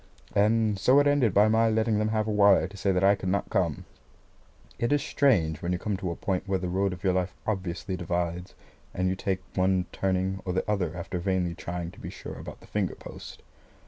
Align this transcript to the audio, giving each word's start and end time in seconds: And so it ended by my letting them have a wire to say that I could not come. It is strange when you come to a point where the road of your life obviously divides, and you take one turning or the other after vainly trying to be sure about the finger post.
And 0.33 0.79
so 0.79 0.99
it 0.99 1.05
ended 1.05 1.31
by 1.31 1.47
my 1.47 1.69
letting 1.69 1.99
them 1.99 2.07
have 2.07 2.27
a 2.27 2.31
wire 2.31 2.67
to 2.67 2.75
say 2.75 2.91
that 2.91 3.03
I 3.03 3.13
could 3.13 3.29
not 3.29 3.51
come. 3.51 3.85
It 4.79 4.91
is 4.91 5.03
strange 5.03 5.61
when 5.61 5.71
you 5.73 5.77
come 5.77 5.95
to 5.97 6.09
a 6.09 6.15
point 6.15 6.47
where 6.47 6.57
the 6.57 6.69
road 6.69 6.91
of 6.91 7.03
your 7.03 7.13
life 7.13 7.35
obviously 7.45 7.95
divides, 7.95 8.55
and 8.95 9.07
you 9.07 9.15
take 9.15 9.43
one 9.53 9.85
turning 9.91 10.41
or 10.43 10.53
the 10.53 10.67
other 10.67 10.97
after 10.97 11.19
vainly 11.19 11.53
trying 11.53 11.91
to 11.91 11.99
be 11.99 12.09
sure 12.09 12.33
about 12.39 12.61
the 12.61 12.65
finger 12.65 12.95
post. 12.95 13.43